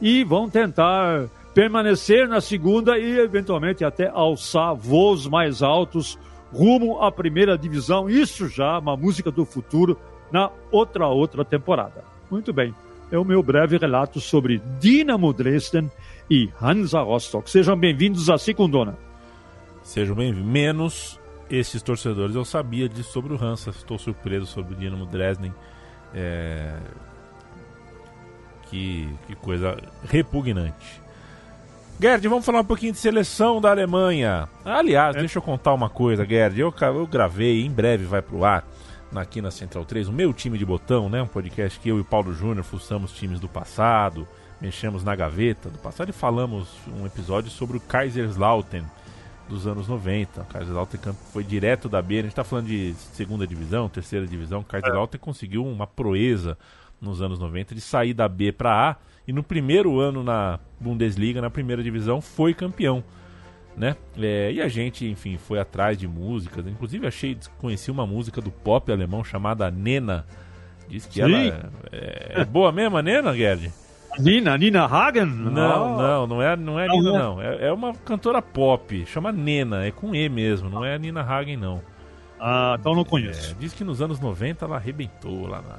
e 0.00 0.24
vão 0.24 0.50
tentar 0.50 1.28
permanecer 1.54 2.28
na 2.28 2.40
segunda 2.40 2.98
e, 2.98 3.18
eventualmente, 3.18 3.84
até 3.84 4.08
alçar 4.08 4.74
voos 4.74 5.26
mais 5.26 5.62
altos 5.62 6.18
rumo 6.52 7.00
à 7.02 7.10
primeira 7.10 7.56
divisão. 7.56 8.10
Isso 8.10 8.48
já, 8.48 8.78
uma 8.78 8.96
música 8.96 9.30
do 9.30 9.44
futuro 9.44 9.98
na 10.32 10.50
outra 10.70 11.06
outra 11.08 11.44
temporada. 11.44 12.04
Muito 12.30 12.52
bem, 12.52 12.74
é 13.10 13.18
o 13.18 13.24
meu 13.24 13.42
breve 13.42 13.76
relato 13.76 14.20
sobre 14.20 14.60
Dinamo 14.80 15.32
Dresden 15.32 15.90
e 16.30 16.48
Hansa 16.60 17.00
Rostock. 17.00 17.48
Sejam 17.48 17.76
bem-vindos 17.76 18.28
à 18.28 18.36
Secundona. 18.36 18.96
Sejam 19.82 20.16
bem-vindos. 20.16 20.50
Menos 20.50 21.20
esses 21.48 21.82
torcedores. 21.82 22.34
Eu 22.34 22.44
sabia 22.44 22.88
disso 22.88 23.12
sobre 23.12 23.32
o 23.32 23.42
Hansa. 23.42 23.70
Estou 23.70 23.98
surpreso 23.98 24.46
sobre 24.46 24.74
o 24.74 24.76
Dinamo 24.76 25.06
Dresden. 25.06 25.52
É... 26.14 26.74
Que, 28.68 29.08
que 29.28 29.36
coisa 29.36 29.76
repugnante. 30.08 31.00
Gerd, 32.00 32.26
vamos 32.26 32.44
falar 32.44 32.60
um 32.60 32.64
pouquinho 32.64 32.92
de 32.92 32.98
seleção 32.98 33.60
da 33.60 33.70
Alemanha. 33.70 34.48
Aliás, 34.64 35.14
é. 35.14 35.20
deixa 35.20 35.38
eu 35.38 35.42
contar 35.42 35.72
uma 35.72 35.88
coisa, 35.88 36.26
Gerd. 36.26 36.58
Eu, 36.58 36.74
eu 36.80 37.06
gravei, 37.06 37.64
em 37.64 37.70
breve 37.70 38.04
vai 38.04 38.20
pro 38.20 38.44
ar 38.44 38.64
aqui 39.14 39.40
na 39.40 39.50
Central 39.50 39.84
3, 39.84 40.08
o 40.08 40.12
meu 40.12 40.32
time 40.32 40.58
de 40.58 40.64
botão, 40.64 41.08
né? 41.08 41.22
Um 41.22 41.26
podcast 41.26 41.78
que 41.78 41.88
eu 41.88 42.00
e 42.00 42.04
Paulo 42.04 42.32
Júnior 42.32 42.64
fuçamos 42.64 43.12
times 43.12 43.40
do 43.40 43.48
passado, 43.48 44.26
mexemos 44.60 45.04
na 45.04 45.14
gaveta 45.14 45.70
do 45.70 45.78
passado 45.78 46.10
e 46.10 46.12
falamos 46.12 46.68
um 46.98 47.06
episódio 47.06 47.50
sobre 47.50 47.76
o 47.76 47.80
Kaiserslautern 47.80 48.86
dos 49.48 49.66
anos 49.66 49.88
90. 49.88 50.42
O 50.42 50.44
Kaiserslautern 50.46 51.16
foi 51.32 51.44
direto 51.44 51.88
da 51.88 52.02
B, 52.02 52.18
a 52.18 52.22
gente 52.22 52.32
está 52.32 52.44
falando 52.44 52.66
de 52.66 52.94
segunda 53.12 53.46
divisão, 53.46 53.88
terceira 53.88 54.26
divisão. 54.26 54.60
O 54.60 54.64
Kaiserslautern 54.64 55.22
é. 55.22 55.24
conseguiu 55.24 55.64
uma 55.64 55.86
proeza 55.86 56.58
nos 57.00 57.22
anos 57.22 57.38
90 57.38 57.74
de 57.74 57.80
sair 57.80 58.14
da 58.14 58.28
B 58.28 58.52
para 58.52 58.90
A 58.90 58.96
e 59.26 59.32
no 59.32 59.42
primeiro 59.42 59.98
ano 60.00 60.22
na 60.22 60.58
Bundesliga, 60.80 61.40
na 61.40 61.50
primeira 61.50 61.82
divisão, 61.82 62.20
foi 62.20 62.54
campeão 62.54 63.02
né? 63.76 63.94
É, 64.16 64.52
e 64.52 64.62
a 64.62 64.68
gente, 64.68 65.06
enfim, 65.06 65.36
foi 65.36 65.58
atrás 65.58 65.98
de 65.98 66.08
músicas. 66.08 66.66
Inclusive, 66.66 67.06
achei, 67.06 67.36
conheci 67.58 67.90
uma 67.90 68.06
música 68.06 68.40
do 68.40 68.50
pop 68.50 68.90
alemão 68.90 69.22
chamada 69.22 69.70
Nena. 69.70 70.24
Diz 70.88 71.04
que 71.04 71.14
Sim. 71.14 71.20
ela 71.20 71.70
é, 71.92 72.40
é, 72.40 72.44
boa 72.44 72.72
mesmo, 72.72 72.96
a 72.96 73.02
Nena, 73.02 73.34
Gerd? 73.34 73.70
Nina, 74.18 74.56
Nina 74.56 74.86
Hagen? 74.86 75.26
Não, 75.26 75.98
não, 75.98 76.26
não 76.26 76.42
é, 76.42 76.56
não 76.56 76.80
é 76.80 76.88
Nina, 76.88 77.12
né? 77.12 77.18
não. 77.18 77.42
É, 77.42 77.66
é 77.66 77.72
uma 77.72 77.92
cantora 77.92 78.40
pop, 78.40 79.04
chama 79.04 79.30
Nena, 79.30 79.84
é 79.84 79.90
com 79.90 80.14
E 80.14 80.26
mesmo, 80.28 80.70
não 80.70 80.82
é 80.82 80.98
Nina 80.98 81.20
Hagen, 81.20 81.58
não. 81.58 81.82
Ah, 82.40 82.76
então 82.80 82.94
não 82.94 83.04
conheço. 83.04 83.52
É, 83.52 83.54
diz 83.58 83.74
que 83.74 83.84
nos 83.84 84.00
anos 84.00 84.18
90 84.18 84.64
ela 84.64 84.76
arrebentou 84.76 85.46
lá 85.46 85.60
na. 85.60 85.78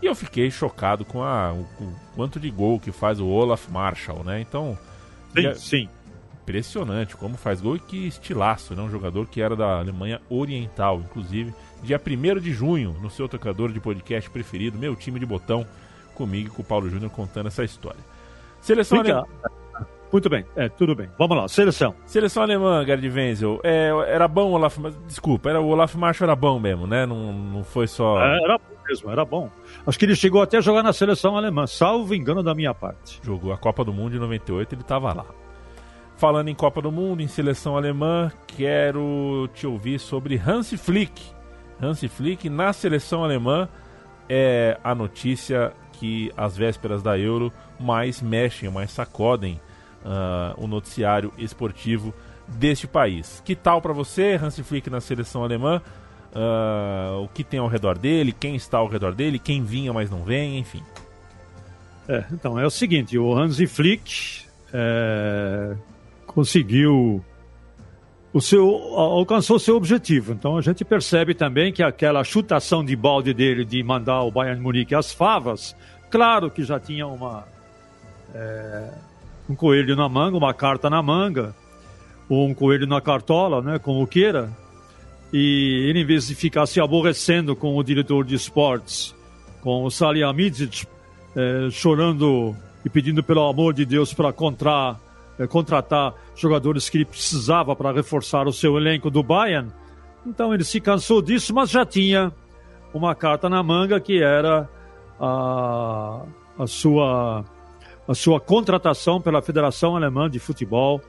E 0.00 0.06
eu 0.06 0.14
fiquei 0.14 0.50
chocado 0.50 1.04
com 1.04 1.22
a, 1.22 1.52
o, 1.52 1.60
o 1.80 1.94
quanto 2.14 2.38
de 2.38 2.50
gol 2.50 2.78
que 2.78 2.92
faz 2.92 3.20
o 3.20 3.26
Olaf 3.26 3.68
Marshall, 3.68 4.24
né? 4.24 4.40
Então. 4.40 4.78
Sim, 5.34 5.54
sim 5.54 5.88
impressionante 6.46 7.16
como 7.16 7.36
faz 7.36 7.60
gol 7.60 7.74
e 7.74 7.80
que 7.80 8.06
estilaço, 8.06 8.74
né? 8.74 8.82
Um 8.82 8.90
jogador 8.90 9.26
que 9.26 9.42
era 9.42 9.56
da 9.56 9.78
Alemanha 9.78 10.20
Oriental, 10.30 11.00
inclusive. 11.00 11.52
Dia 11.82 12.00
1 12.00 12.40
de 12.40 12.52
junho, 12.52 12.96
no 13.02 13.10
seu 13.10 13.28
tocador 13.28 13.72
de 13.72 13.80
podcast 13.80 14.30
preferido, 14.30 14.78
meu 14.78 14.94
time 14.94 15.18
de 15.18 15.26
botão, 15.26 15.66
comigo 16.14 16.48
e 16.48 16.50
com 16.50 16.62
o 16.62 16.64
Paulo 16.64 16.88
Júnior 16.88 17.10
contando 17.10 17.48
essa 17.48 17.64
história. 17.64 18.00
Seleção 18.60 19.00
alemã. 19.00 19.24
Muito 20.10 20.30
bem, 20.30 20.46
é, 20.54 20.68
tudo 20.68 20.94
bem. 20.94 21.10
Vamos 21.18 21.36
lá, 21.36 21.48
seleção. 21.48 21.94
Seleção 22.06 22.44
alemã, 22.44 22.84
Gerd 22.86 23.08
Wenzel. 23.08 23.60
É, 23.64 23.88
era 24.06 24.28
bom 24.28 24.50
o 24.50 24.52
Olaf, 24.52 24.78
desculpa, 25.06 25.50
era, 25.50 25.60
o 25.60 25.66
Olaf 25.66 25.96
Marshall 25.96 26.30
era 26.30 26.36
bom 26.36 26.60
mesmo, 26.60 26.86
né? 26.86 27.04
Não, 27.04 27.32
não 27.32 27.64
foi 27.64 27.88
só. 27.88 28.20
É, 28.22 28.44
era 28.44 28.56
bom 28.56 28.76
mesmo, 28.88 29.10
era 29.10 29.24
bom. 29.24 29.50
Acho 29.84 29.98
que 29.98 30.04
ele 30.04 30.14
chegou 30.14 30.40
até 30.40 30.58
a 30.58 30.60
jogar 30.60 30.84
na 30.84 30.92
seleção 30.92 31.36
alemã, 31.36 31.66
salvo 31.66 32.14
engano 32.14 32.42
da 32.42 32.54
minha 32.54 32.72
parte. 32.72 33.20
Jogou 33.22 33.52
a 33.52 33.58
Copa 33.58 33.84
do 33.84 33.92
Mundo 33.92 34.14
em 34.14 34.20
98, 34.20 34.74
ele 34.76 34.82
estava 34.82 35.12
lá. 35.12 35.26
Falando 36.16 36.48
em 36.48 36.54
Copa 36.54 36.80
do 36.80 36.90
Mundo, 36.90 37.22
em 37.22 37.28
seleção 37.28 37.76
alemã, 37.76 38.32
quero 38.46 39.50
te 39.52 39.66
ouvir 39.66 40.00
sobre 40.00 40.36
Hansi 40.36 40.78
Flick. 40.78 41.22
Hansi 41.80 42.08
Flick 42.08 42.48
na 42.48 42.72
seleção 42.72 43.22
alemã 43.22 43.68
é 44.26 44.78
a 44.82 44.94
notícia 44.94 45.74
que 45.92 46.32
às 46.34 46.56
vésperas 46.56 47.02
da 47.02 47.18
Euro 47.18 47.52
mais 47.78 48.22
mexem, 48.22 48.70
mais 48.70 48.90
sacodem 48.92 49.60
uh, 50.04 50.54
o 50.56 50.66
noticiário 50.66 51.32
esportivo 51.36 52.14
deste 52.48 52.86
país. 52.86 53.42
Que 53.44 53.54
tal 53.54 53.82
para 53.82 53.92
você, 53.92 54.40
Hansi 54.42 54.62
Flick 54.62 54.88
na 54.88 55.02
seleção 55.02 55.44
alemã? 55.44 55.82
Uh, 56.34 57.24
o 57.24 57.28
que 57.28 57.44
tem 57.44 57.60
ao 57.60 57.68
redor 57.68 57.98
dele, 57.98 58.32
quem 58.32 58.56
está 58.56 58.78
ao 58.78 58.88
redor 58.88 59.14
dele, 59.14 59.38
quem 59.38 59.62
vinha 59.62 59.92
mas 59.92 60.10
não 60.10 60.24
vem, 60.24 60.58
enfim. 60.58 60.82
É, 62.08 62.24
então 62.32 62.58
é 62.58 62.64
o 62.64 62.70
seguinte, 62.70 63.18
o 63.18 63.36
Hansi 63.36 63.66
Flick 63.66 64.46
é, 64.72 65.76
conseguiu 66.36 67.24
o 68.30 68.42
seu 68.42 68.68
alcançou 68.94 69.58
seu 69.58 69.74
objetivo. 69.74 70.34
Então 70.34 70.58
a 70.58 70.60
gente 70.60 70.84
percebe 70.84 71.32
também 71.34 71.72
que 71.72 71.82
aquela 71.82 72.22
chutação 72.22 72.84
de 72.84 72.94
balde 72.94 73.32
dele 73.32 73.64
de 73.64 73.82
mandar 73.82 74.22
o 74.22 74.30
Bayern 74.30 74.60
Munique 74.60 74.94
às 74.94 75.14
favas, 75.14 75.74
claro 76.10 76.50
que 76.50 76.62
já 76.62 76.78
tinha 76.78 77.06
uma 77.06 77.44
é, 78.34 78.90
um 79.48 79.54
coelho 79.54 79.96
na 79.96 80.10
manga, 80.10 80.36
uma 80.36 80.52
carta 80.52 80.90
na 80.90 81.02
manga. 81.02 81.54
ou 82.28 82.46
um 82.46 82.52
coelho 82.52 82.86
na 82.86 83.00
cartola, 83.00 83.62
né, 83.62 83.78
como 83.78 84.04
queira, 84.04 84.50
e 85.32 85.86
ele, 85.88 86.00
em 86.00 86.04
vez 86.04 86.26
de 86.26 86.34
ficar 86.34 86.66
se 86.66 86.80
aborrecendo 86.80 87.54
com 87.54 87.76
o 87.76 87.84
diretor 87.84 88.24
de 88.24 88.34
esportes, 88.34 89.14
com 89.62 89.84
o 89.84 89.90
Salihamidzic, 89.90 90.86
eh, 91.36 91.68
chorando 91.70 92.54
e 92.84 92.90
pedindo 92.90 93.22
pelo 93.22 93.48
amor 93.48 93.72
de 93.72 93.86
Deus 93.86 94.12
para 94.12 94.32
contratar, 94.32 95.00
eh, 95.38 95.46
contratar 95.46 96.14
jogadores 96.34 96.88
que 96.88 96.98
ele 96.98 97.04
precisava 97.04 97.74
para 97.74 97.92
reforçar 97.92 98.46
o 98.46 98.52
seu 98.52 98.76
elenco 98.76 99.10
do 99.10 99.22
Bayern, 99.22 99.70
então 100.26 100.52
ele 100.52 100.64
se 100.64 100.80
cansou 100.80 101.22
disso, 101.22 101.54
mas 101.54 101.70
já 101.70 101.86
tinha 101.86 102.32
uma 102.92 103.14
carta 103.14 103.48
na 103.48 103.62
manga 103.62 104.00
que 104.00 104.22
era 104.22 104.68
a, 105.20 106.22
a, 106.58 106.66
sua, 106.66 107.44
a 108.08 108.14
sua 108.14 108.40
contratação 108.40 109.20
pela 109.20 109.40
Federação 109.40 109.96
Alemã 109.96 110.28
de 110.28 110.38
Futebol 110.38 111.00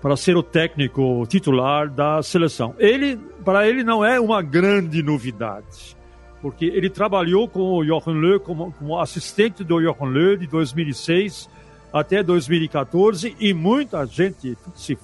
para 0.00 0.16
ser 0.16 0.36
o 0.36 0.42
técnico 0.42 1.26
titular 1.28 1.88
da 1.88 2.22
seleção. 2.22 2.74
Ele, 2.78 3.16
para 3.44 3.68
ele, 3.68 3.84
não 3.84 4.04
é 4.04 4.18
uma 4.18 4.40
grande 4.40 5.02
novidade, 5.02 5.96
porque 6.40 6.64
ele 6.64 6.88
trabalhou 6.88 7.48
com 7.48 7.74
o 7.74 7.84
Jochen 7.84 8.14
Löw 8.14 8.40
como, 8.40 8.72
como 8.72 8.98
assistente 8.98 9.62
do 9.62 9.80
Jochen 9.80 10.08
Löw 10.08 10.36
de 10.36 10.46
2006 10.46 11.48
até 11.92 12.22
2014 12.22 13.36
e 13.38 13.52
muita 13.52 14.04
gente 14.06 14.56
se, 14.74 14.96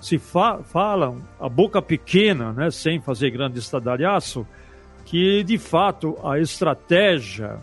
se 0.00 0.18
fa, 0.18 0.58
fala 0.58 1.16
a 1.40 1.48
boca 1.48 1.80
pequena, 1.80 2.52
né, 2.52 2.70
sem 2.70 3.00
fazer 3.00 3.30
grande 3.30 3.58
estadalhaço, 3.58 4.46
que 5.04 5.42
de 5.44 5.58
fato 5.58 6.18
a 6.24 6.38
estratégia 6.38 7.58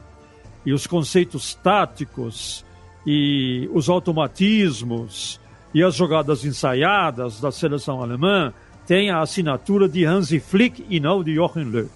e 0.65 0.73
os 0.73 0.85
conceitos 0.87 1.53
táticos 1.55 2.65
e 3.05 3.69
os 3.73 3.89
automatismos 3.89 5.39
e 5.73 5.83
as 5.83 5.95
jogadas 5.95 6.45
ensaiadas 6.45 7.39
da 7.39 7.51
seleção 7.51 8.01
alemã 8.01 8.53
têm 8.85 9.11
a 9.11 9.21
assinatura 9.21 9.87
de 9.87 10.05
Hansi 10.05 10.39
Flick 10.39 10.85
e 10.89 10.99
não 10.99 11.23
de 11.23 11.35
Jochen 11.35 11.65
Löw. 11.65 11.89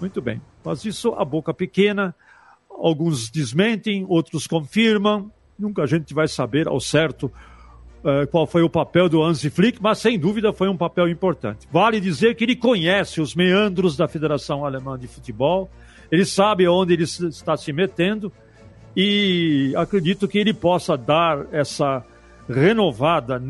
Muito 0.00 0.20
bem, 0.20 0.40
mas 0.64 0.84
isso 0.84 1.14
a 1.14 1.24
boca 1.24 1.52
pequena, 1.52 2.14
alguns 2.70 3.30
desmentem, 3.30 4.04
outros 4.08 4.46
confirmam, 4.46 5.30
nunca 5.58 5.82
a 5.82 5.86
gente 5.86 6.12
vai 6.14 6.28
saber 6.28 6.68
ao 6.68 6.80
certo 6.80 7.26
uh, 8.04 8.26
qual 8.30 8.46
foi 8.46 8.62
o 8.62 8.70
papel 8.70 9.08
do 9.08 9.22
Hansi 9.22 9.50
Flick, 9.50 9.82
mas 9.82 9.98
sem 9.98 10.18
dúvida 10.18 10.52
foi 10.52 10.68
um 10.68 10.76
papel 10.76 11.08
importante. 11.08 11.68
Vale 11.70 12.00
dizer 12.00 12.34
que 12.34 12.44
ele 12.44 12.56
conhece 12.56 13.20
os 13.20 13.34
meandros 13.34 13.96
da 13.96 14.08
Federação 14.08 14.64
Alemã 14.64 14.98
de 14.98 15.06
Futebol, 15.06 15.70
ele 16.10 16.24
sabe 16.24 16.68
onde 16.68 16.92
ele 16.92 17.04
está 17.04 17.56
se 17.56 17.72
metendo 17.72 18.32
e 18.96 19.72
acredito 19.76 20.28
que 20.28 20.38
ele 20.38 20.52
possa 20.52 20.96
dar 20.96 21.46
essa 21.50 22.04
renovada, 22.48 23.42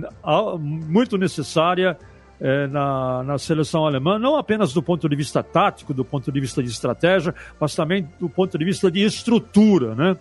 muito 0.61 1.19
necessária 1.19 1.99
eh, 2.41 2.67
na, 2.67 3.23
na 3.23 3.39
seleção 3.39 3.87
alemã, 3.87 4.19
não 4.19 4.37
apenas 4.37 4.73
do 4.73 4.83
ponto 4.83 5.09
de 5.09 5.17
vista 5.17 5.43
tático, 5.43 5.95
do 5.95 6.05
ponto 6.05 6.31
de 6.31 6.41
vista 6.41 6.63
de 6.63 6.69
estratégia, 6.69 7.35
mas 7.61 7.75
também 7.75 8.09
do 8.19 8.29
ponto 8.29 8.59
de 8.59 8.65
vista 8.65 8.91
de 8.91 9.03
estrutura. 9.05 9.95
Né? 9.95 10.17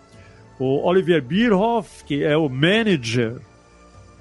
O 0.64 0.88
Olivier 0.88 1.24
Bierhoff, 1.24 2.04
que 2.04 2.24
é 2.24 2.38
o 2.38 2.48
manager 2.48 3.42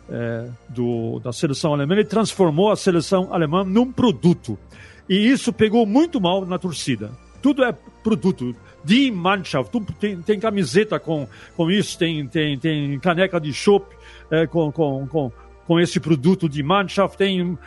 é, 0.09 0.49
do, 0.71 1.21
da 1.21 1.35
seleção 1.35 1.75
alemã, 1.75 1.93
ele 1.93 2.05
transformou 2.07 2.71
a 2.71 2.77
seleção 2.77 3.29
alemã 3.31 3.63
num 3.63 3.93
produto. 3.93 4.59
E 5.07 5.17
isso 5.17 5.53
pegou 5.53 5.85
muito 5.85 6.19
mal 6.19 6.47
na 6.47 6.59
torcida. 6.59 7.11
Tudo 7.43 7.63
é 7.63 7.77
produto. 8.03 8.57
De 8.83 9.11
Mannschaft, 9.11 9.71
tem, 10.01 10.23
tem 10.23 10.41
camiseta 10.41 10.99
com, 10.99 11.29
com 11.55 11.71
isso, 11.71 11.99
tem, 11.99 12.27
tem, 12.27 12.59
tem 12.59 12.99
caneca 13.01 13.39
de 13.39 13.53
chopp 13.53 13.95
é, 14.31 14.47
com, 14.47 14.73
com, 14.73 15.07
com, 15.09 15.31
com 15.67 15.79
esse 15.79 16.01
produto 16.01 16.49
de 16.49 16.63
Mannschaft, 16.63 17.19
tem, 17.19 17.59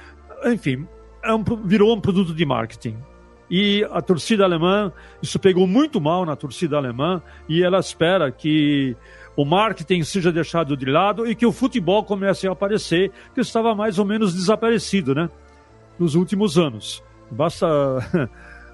enfim, 0.45 0.87
é 1.23 1.31
um, 1.31 1.43
virou 1.63 1.95
um 1.95 2.01
produto 2.01 2.33
de 2.33 2.43
marketing. 2.43 2.97
E 3.49 3.85
a 3.91 4.01
torcida 4.01 4.43
alemã, 4.43 4.91
isso 5.21 5.37
pegou 5.39 5.67
muito 5.67 5.99
mal 5.99 6.25
na 6.25 6.35
torcida 6.35 6.77
alemã, 6.77 7.21
e 7.47 7.63
ela 7.63 7.79
espera 7.79 8.31
que 8.31 8.95
o 9.35 9.45
marketing 9.45 10.03
seja 10.03 10.31
deixado 10.31 10.77
de 10.77 10.85
lado 10.85 11.27
e 11.27 11.35
que 11.35 11.45
o 11.45 11.51
futebol 11.51 12.03
comece 12.03 12.47
a 12.47 12.51
aparecer, 12.51 13.11
que 13.33 13.41
estava 13.41 13.75
mais 13.75 13.99
ou 13.99 14.05
menos 14.05 14.33
desaparecido, 14.33 15.13
né? 15.13 15.29
Nos 15.97 16.15
últimos 16.15 16.57
anos. 16.57 17.03
Basta 17.29 17.67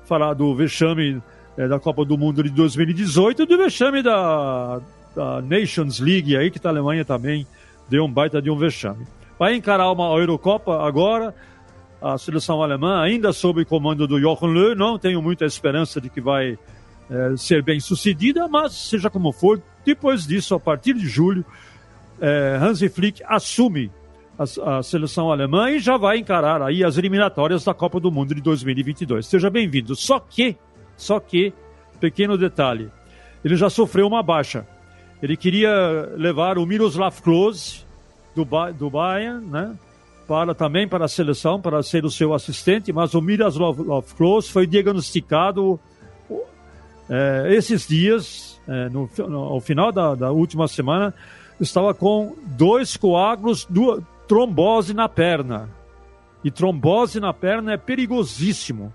falar 0.05 0.34
do 0.34 0.53
vexame 0.55 1.21
é, 1.58 1.67
da 1.67 1.79
Copa 1.79 2.05
do 2.05 2.17
Mundo 2.17 2.43
de 2.43 2.49
2018 2.49 3.43
e 3.43 3.45
do 3.45 3.58
vexame 3.58 4.01
da, 4.01 4.82
da 5.15 5.41
Nations 5.41 5.99
League 5.99 6.36
aí, 6.36 6.49
que 6.49 6.65
a 6.65 6.69
Alemanha 6.69 7.03
também 7.03 7.45
deu 7.89 8.05
um 8.05 8.12
baita 8.12 8.41
de 8.41 8.49
um 8.49 8.58
vexame. 8.58 9.05
Vai 9.38 9.55
encarar 9.55 9.91
uma 9.91 10.05
Eurocopa 10.17 10.86
agora, 10.86 11.34
a 12.01 12.17
seleção 12.17 12.62
alemã, 12.62 13.01
ainda 13.01 13.33
sob 13.33 13.63
comando 13.65 14.07
do 14.07 14.19
Jochen 14.19 14.53
Löw, 14.53 14.75
não 14.75 14.97
tenho 14.97 15.21
muita 15.21 15.45
esperança 15.45 15.99
de 15.99 16.09
que 16.09 16.21
vai 16.21 16.57
é, 17.09 17.35
ser 17.38 17.62
bem 17.62 17.79
sucedida, 17.79 18.47
mas 18.47 18.73
seja 18.73 19.09
como 19.09 19.31
for, 19.31 19.62
depois 19.85 20.25
disso, 20.25 20.55
a 20.55 20.59
partir 20.59 20.93
de 20.93 21.07
julho, 21.07 21.43
é, 22.21 22.57
Hansi 22.62 22.89
Flick 22.89 23.23
assume 23.25 23.91
a, 24.38 24.77
a, 24.77 24.83
seleção 24.83 25.31
alemã 25.31 25.71
e 25.71 25.79
já 25.79 25.97
vai 25.97 26.17
encarar 26.17 26.62
aí 26.62 26.83
as 26.83 26.97
eliminatórias 26.97 27.63
da 27.63 27.73
Copa 27.73 27.99
do 27.99 28.12
Mundo 28.12 28.33
de 28.33 28.41
2022. 28.41 29.25
Seja 29.25 29.49
bem-vindo. 29.49 29.95
Só 29.95 30.19
que, 30.19 30.55
só 30.95 31.19
que, 31.19 31.53
pequeno 31.99 32.38
detalhe, 32.38 32.89
ele 33.43 33.55
já 33.55 33.69
sofreu 33.69 34.07
uma 34.07 34.23
baixa. 34.23 34.65
Ele 35.21 35.35
queria 35.35 35.71
levar 36.15 36.57
o 36.57 36.65
Miroslav 36.65 37.21
Klose 37.21 37.83
do, 38.35 38.45
do 38.73 38.89
Bayern, 38.89 39.45
né? 39.45 39.75
Para, 40.29 40.53
também 40.53 40.87
para 40.87 41.05
a 41.05 41.07
seleção, 41.07 41.59
para 41.59 41.81
ser 41.81 42.05
o 42.05 42.11
seu 42.11 42.35
assistente, 42.35 42.93
mas 42.93 43.15
o 43.15 43.21
Miroslav 43.21 43.75
Klose 44.15 44.51
foi 44.51 44.67
diagnosticado 44.67 45.79
é, 47.09 47.47
esses 47.49 47.87
dias, 47.87 48.61
é, 48.67 48.89
no, 48.89 49.09
no, 49.27 49.39
ao 49.39 49.59
final 49.59 49.91
da, 49.91 50.13
da, 50.13 50.31
última 50.31 50.67
semana, 50.67 51.15
estava 51.59 51.95
com 51.95 52.35
dois 52.45 52.95
coágulos, 52.95 53.65
duas, 53.67 54.03
trombose 54.27 54.93
na 54.93 55.09
perna. 55.09 55.67
E 56.43 56.51
trombose 56.51 57.19
na 57.19 57.33
perna 57.33 57.73
é 57.73 57.77
perigosíssimo, 57.77 58.93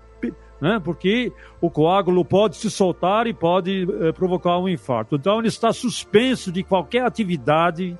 né? 0.61 0.79
porque 0.81 1.33
o 1.59 1.69
coágulo 1.69 2.23
pode 2.23 2.55
se 2.55 2.71
soltar 2.71 3.27
e 3.27 3.33
pode 3.33 3.85
é, 3.99 4.13
provocar 4.13 4.57
um 4.57 4.69
infarto. 4.69 5.17
Então 5.17 5.39
ele 5.39 5.49
está 5.49 5.73
suspenso 5.73 6.49
de 6.49 6.63
qualquer 6.63 7.03
atividade, 7.03 7.97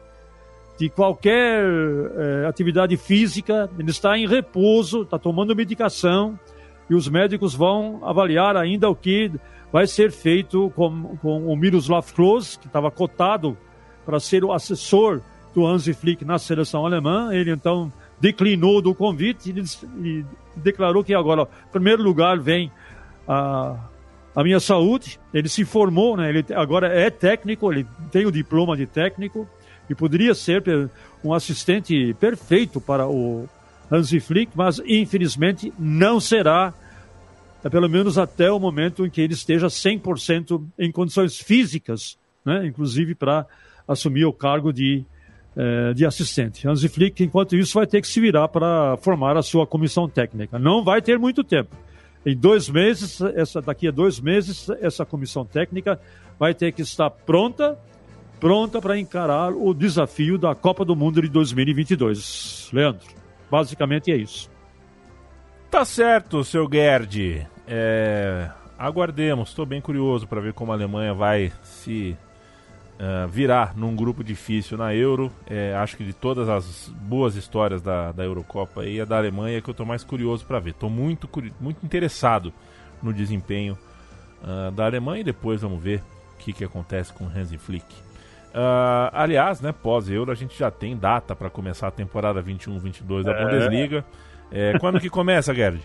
de 0.78 0.90
qualquer 0.90 1.64
é, 1.64 2.46
atividade 2.48 2.98
física, 2.98 3.70
ele 3.80 3.92
está 3.92 4.18
em 4.18 4.28
repouso, 4.28 5.04
está 5.04 5.18
tomando 5.18 5.56
medicação 5.56 6.38
e 6.90 6.94
os 6.94 7.08
médicos 7.08 7.56
vão 7.56 8.02
avaliar 8.04 8.58
ainda 8.58 8.90
o 8.90 8.96
que 8.96 9.32
vai 9.72 9.88
ser 9.88 10.12
feito 10.12 10.72
com, 10.76 11.18
com 11.18 11.48
o 11.48 11.56
Miroslav 11.56 12.06
Klose, 12.14 12.60
que 12.60 12.68
estava 12.68 12.92
cotado 12.92 13.58
para 14.06 14.20
ser 14.20 14.44
o 14.44 14.52
assessor 14.52 15.22
do 15.54 15.66
Hansi 15.66 15.94
Flick 15.94 16.24
na 16.24 16.38
seleção 16.38 16.86
alemã. 16.86 17.34
Ele 17.34 17.52
então 17.52 17.92
declinou 18.20 18.82
do 18.82 18.94
convite 18.94 19.54
e, 20.04 20.26
declarou 20.56 21.04
que 21.04 21.14
agora, 21.14 21.44
em 21.68 21.72
primeiro 21.72 22.04
lugar, 22.04 22.40
vem 22.40 22.72
a, 23.28 23.76
a 24.36 24.44
minha 24.44 24.60
saúde. 24.60 25.20
Ele 25.34 25.50
se 25.50 25.66
formou, 25.66 26.16
né? 26.16 26.30
ele 26.30 26.46
agora 26.54 26.88
é 26.88 27.10
técnico, 27.10 27.72
ele 27.72 27.88
tem 28.12 28.26
o 28.26 28.32
diploma 28.32 28.78
de 28.78 28.86
técnico 28.86 29.48
e 29.90 29.96
poderia 29.96 30.34
ser 30.34 30.90
um 31.24 31.34
assistente 31.34 32.14
perfeito 32.20 32.80
para 32.80 33.08
o 33.08 33.48
Hansi 33.92 34.20
Flick, 34.20 34.52
mas 34.56 34.80
infelizmente 34.86 35.72
não 35.78 36.20
será 36.20 36.74
é 37.66 37.70
pelo 37.70 37.90
menos 37.90 38.16
até 38.20 38.52
o 38.52 38.60
momento 38.60 39.08
em 39.08 39.10
que 39.10 39.20
ele 39.20 39.34
esteja 39.34 39.66
100% 39.66 40.64
em 40.78 40.92
condições 40.92 41.40
físicas, 41.40 42.16
né, 42.46 42.64
inclusive 42.68 43.16
para 43.16 43.48
assumir 43.88 44.24
o 44.24 44.32
cargo 44.32 44.72
de, 44.72 45.04
eh, 45.58 45.92
de 45.96 46.06
assistente. 46.06 46.68
Hansi 46.68 46.88
Flick, 46.88 47.24
enquanto 47.24 47.56
isso, 47.56 47.74
vai 47.74 47.88
ter 47.88 48.02
que 48.02 48.08
se 48.08 48.20
virar 48.20 48.50
para 48.50 48.96
formar 48.98 49.36
a 49.36 49.42
sua 49.42 49.66
comissão 49.66 50.08
técnica. 50.08 50.60
Não 50.60 50.84
vai 50.84 51.02
ter 51.02 51.18
muito 51.18 51.44
tempo. 51.44 51.76
Em 52.24 52.38
dois 52.38 52.70
meses, 52.70 53.20
essa, 53.36 53.60
daqui 53.64 53.88
a 53.88 53.92
dois 53.92 54.20
meses, 54.20 54.70
essa 54.80 55.04
comissão 55.04 55.44
técnica 55.44 56.00
vai 56.38 56.54
ter 56.54 56.72
que 56.72 56.84
estar 56.84 57.10
pronta, 57.10 57.76
pronta 58.40 58.82
para 58.82 58.98
encarar 58.98 59.54
o 59.54 59.74
desafio 59.74 60.38
da 60.38 60.54
Copa 60.54 60.86
do 60.86 60.96
Mundo 60.96 61.22
de 61.22 61.30
2022. 61.30 62.70
Leandro, 62.74 63.08
basicamente 63.50 64.12
é 64.12 64.16
isso. 64.16 64.50
Tá 65.70 65.84
certo, 65.84 66.44
seu 66.44 66.70
Gerd. 66.72 67.46
É, 67.68 68.50
aguardemos, 68.78 69.50
estou 69.50 69.66
bem 69.66 69.82
curioso 69.82 70.28
para 70.28 70.42
ver 70.42 70.54
como 70.54 70.72
a 70.72 70.76
Alemanha 70.76 71.14
vai 71.14 71.52
se 71.64 72.18
uh, 72.96 73.28
virar 73.28 73.76
num 73.76 73.96
grupo 73.96 74.24
difícil 74.24 74.78
na 74.78 74.94
Euro. 74.94 75.32
É, 75.48 75.74
acho 75.76 75.98
que 75.98 76.04
de 76.04 76.14
todas 76.14 76.48
as 76.50 76.88
boas 76.90 77.36
histórias 77.36 77.82
da, 77.82 78.12
da 78.12 78.24
Eurocopa 78.24 78.82
aí, 78.82 79.02
a 79.02 79.06
da 79.06 79.18
Alemanha 79.18 79.58
é 79.58 79.62
que 79.62 79.70
eu 79.70 79.74
estou 79.74 79.86
mais 79.86 80.04
curioso 80.04 80.46
para 80.46 80.60
ver. 80.60 80.72
Estou 80.72 80.90
muito, 80.90 81.30
muito 81.60 81.84
interessado 81.86 82.54
no 83.02 83.12
desempenho 83.12 83.78
uh, 84.44 84.72
da 84.72 84.86
Alemanha 84.86 85.22
e 85.22 85.26
depois 85.26 85.62
vamos 85.62 85.82
ver 85.82 86.02
o 86.34 86.38
que, 86.38 86.54
que 86.54 86.64
acontece 86.64 87.12
com 87.14 87.26
Hansi 87.26 87.58
Flick. 87.58 88.05
Uh, 88.56 89.12
aliás, 89.12 89.60
né, 89.60 89.74
pós-Euro, 89.74 90.32
a 90.32 90.36
gente 90.36 90.58
já 90.58 90.72
tem 90.72 90.96
data 90.96 91.36
para 91.36 91.50
começar 91.50 91.90
a 91.90 91.92
temporada 91.92 92.42
21-22 92.42 93.24
da 93.24 93.34
é. 93.34 93.44
Bundesliga. 93.44 94.06
É, 94.50 94.80
quando 94.80 94.98
que 94.98 95.10
começa, 95.10 95.54
Gerd? 95.54 95.82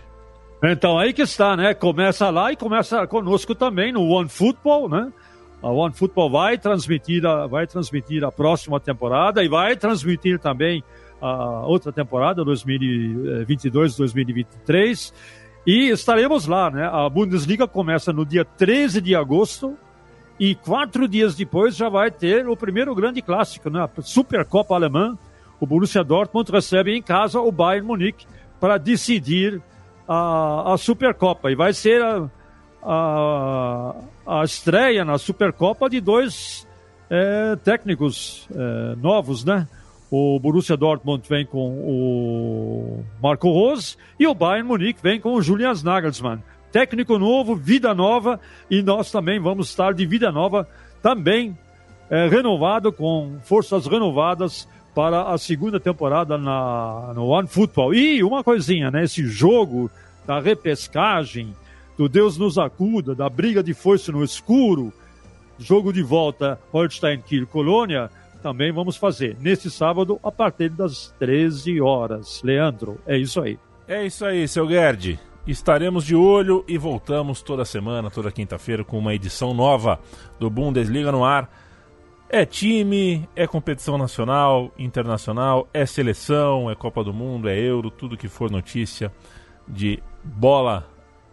Então, 0.63 0.97
aí 0.97 1.13
que 1.13 1.23
está, 1.23 1.57
né? 1.57 1.75
Começa 1.75 2.31
lá 2.31 2.53
e 2.53 2.57
começa 2.57 3.05
conosco 3.09 3.57
também 3.57 3.93
no 3.93 4.07
One 4.07 4.29
Football, 4.29 4.89
né? 4.89 5.13
A 5.61 5.69
One 5.69 5.93
Football 5.93 6.31
vai 6.31 6.57
transmitir 6.59 7.27
a, 7.27 7.49
vai 7.49 7.67
transmitir 7.67 8.23
a 8.23 8.31
próxima 8.31 8.79
temporada 8.79 9.43
e 9.43 9.49
vai 9.49 9.75
transmitir 9.75 10.39
também 10.39 10.85
a 11.21 11.67
outra 11.67 11.93
temporada, 11.93 12.45
2022-2023. 12.45 15.13
E 15.67 15.89
estaremos 15.89 16.47
lá, 16.47 16.71
né? 16.71 16.87
A 16.87 17.09
Bundesliga 17.09 17.67
começa 17.67 18.13
no 18.13 18.25
dia 18.25 18.45
13 18.45 19.01
de 19.01 19.17
agosto 19.17 19.77
e 20.41 20.55
quatro 20.55 21.07
dias 21.07 21.37
depois 21.37 21.77
já 21.77 21.91
vai 21.91 22.11
ter 22.11 22.49
o 22.49 22.57
primeiro 22.57 22.95
grande 22.95 23.21
clássico, 23.21 23.69
né? 23.69 23.85
A 23.85 24.03
Supercopa 24.03 24.75
Alemã. 24.75 25.19
O 25.61 25.67
Borussia 25.67 26.03
Dortmund 26.03 26.51
recebe 26.51 26.97
em 26.97 27.03
casa 27.03 27.39
o 27.39 27.53
Bayern 27.53 27.87
Munique 27.87 28.27
para 28.59 28.79
decidir 28.79 29.61
a, 30.09 30.73
a 30.73 30.79
Supercopa. 30.79 31.51
E 31.51 31.55
vai 31.55 31.75
ser 31.75 32.03
a, 32.03 32.31
a, 32.83 33.95
a 34.27 34.43
estreia 34.43 35.05
na 35.05 35.19
Supercopa 35.19 35.91
de 35.91 36.01
dois 36.01 36.67
é, 37.11 37.57
técnicos 37.57 38.49
é, 38.51 38.97
novos, 38.97 39.45
né? 39.45 39.69
O 40.11 40.41
Borussia 40.41 40.77
Dortmund 40.77 41.29
vem 41.29 41.45
com 41.45 41.69
o 41.69 43.05
Marco 43.23 43.51
Rose 43.51 43.95
e 44.19 44.27
o 44.27 44.35
Bayern 44.35 44.67
Munique 44.67 45.03
vem 45.03 45.21
com 45.21 45.35
o 45.35 45.43
Julian 45.43 45.75
Nagelsmann. 45.85 46.43
Técnico 46.73 47.19
novo, 47.19 47.55
vida 47.55 47.95
nova 47.95 48.41
e 48.71 48.83
nós 48.83 49.11
também 49.11 49.41
vamos 49.41 49.69
estar 49.69 49.93
de 49.93 50.07
vida 50.07 50.31
nova, 50.31 50.69
também 51.03 51.57
é, 52.09 52.29
renovado, 52.29 52.93
com 52.93 53.39
forças 53.43 53.87
renovadas 53.87 54.69
para 54.95 55.33
a 55.33 55.39
segunda 55.39 55.79
temporada 55.79 56.37
na, 56.37 57.13
no 57.15 57.27
One 57.27 57.49
Football. 57.49 57.95
E 57.95 58.23
uma 58.23 58.43
coisinha, 58.43 58.91
né? 58.91 59.05
Esse 59.05 59.27
jogo 59.27 59.91
da 60.27 60.41
repescagem, 60.41 61.55
do 61.97 62.09
Deus 62.09 62.37
nos 62.37 62.59
acuda, 62.59 63.15
da 63.15 63.29
briga 63.29 63.63
de 63.63 63.75
foice 63.75 64.11
no 64.11 64.25
escuro, 64.25 64.93
jogo 65.59 65.93
de 65.93 66.03
volta 66.03 66.59
Holstein 66.73 67.21
Kiel 67.21 67.47
Colônia, 67.47 68.11
também 68.43 68.73
vamos 68.73 68.97
fazer 68.97 69.37
neste 69.41 69.71
sábado 69.71 70.19
a 70.23 70.33
partir 70.33 70.71
das 70.71 71.15
13 71.19 71.81
horas. 71.81 72.41
Leandro, 72.43 72.99
é 73.07 73.17
isso 73.19 73.41
aí. 73.41 73.59
É 73.87 74.07
isso 74.07 74.25
aí, 74.25 74.49
seu 74.49 74.69
Gerd. 74.69 75.19
Estaremos 75.47 76.05
de 76.05 76.15
olho 76.15 76.65
e 76.69 76.77
voltamos 76.79 77.43
toda 77.43 77.65
semana, 77.65 78.11
toda 78.11 78.31
quinta-feira, 78.31 78.85
com 78.85 78.99
uma 78.99 79.15
edição 79.15 79.55
nova 79.55 79.99
do 80.39 80.49
Bundesliga 80.51 81.11
no 81.11 81.25
ar. 81.25 81.51
É 82.29 82.45
time, 82.45 83.29
é 83.35 83.47
competição 83.47 83.99
nacional, 83.99 84.73
internacional, 84.79 85.69
é 85.75 85.85
seleção, 85.85 86.71
é 86.71 86.75
Copa 86.75 87.03
do 87.03 87.13
Mundo, 87.13 87.49
é 87.49 87.59
Euro, 87.59 87.91
tudo 87.91 88.17
que 88.17 88.29
for 88.29 88.51
notícia 88.51 89.13
de 89.67 90.01
bola 90.23 90.89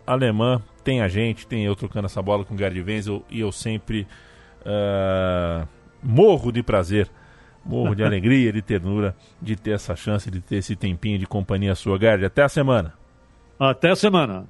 alemã. 0.05 0.61
Tem 0.83 1.01
a 1.01 1.07
gente, 1.07 1.45
tem 1.45 1.65
eu 1.65 1.75
trocando 1.75 2.05
essa 2.05 2.21
bola 2.21 2.43
com 2.43 2.55
o 2.55 2.57
Gerd 2.57 2.81
Wenzel 2.81 3.23
e 3.29 3.39
eu 3.39 3.51
sempre. 3.51 4.07
Uh 4.61 5.77
morro 6.01 6.51
de 6.51 6.63
prazer, 6.63 7.09
morro 7.65 7.95
de 7.95 8.03
alegria, 8.03 8.51
de 8.51 8.61
ternura 8.61 9.15
de 9.41 9.55
ter 9.55 9.71
essa 9.71 9.95
chance, 9.95 10.29
de 10.29 10.39
ter 10.41 10.57
esse 10.57 10.75
tempinho 10.75 11.19
de 11.19 11.25
companhia 11.25 11.75
sua, 11.75 11.99
Gerd. 11.99 12.25
Até 12.25 12.43
a 12.43 12.49
semana. 12.49 12.93
Até 13.59 13.91
a 13.91 13.95
semana. 13.95 14.45